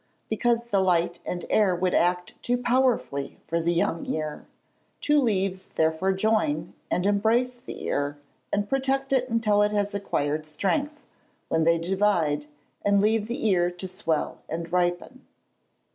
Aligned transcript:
_Because 0.31 0.63
the 0.65 0.79
light 0.81 1.19
and 1.27 1.45
air 1.47 1.75
would 1.75 1.93
act 1.93 2.33
too 2.41 2.57
powerfully 2.57 3.37
for 3.45 3.59
the 3.59 3.71
young 3.71 4.03
ear; 4.07 4.47
two 4.99 5.21
leaves 5.21 5.67
therefore 5.67 6.11
join, 6.11 6.73
and 6.89 7.05
embrace 7.05 7.57
the 7.57 7.83
ear, 7.85 8.17
and 8.51 8.67
protect 8.67 9.13
it 9.13 9.29
until 9.29 9.61
it 9.61 9.71
has 9.73 9.93
acquired 9.93 10.47
strength, 10.47 11.05
when 11.49 11.65
they 11.65 11.77
divide, 11.77 12.47
and 12.83 12.99
leave 12.99 13.27
the 13.27 13.47
ear 13.47 13.69
to 13.69 13.87
swell 13.87 14.39
and 14.49 14.71
ripen. 14.73 15.23